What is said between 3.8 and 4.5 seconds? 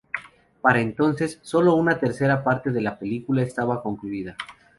concluida.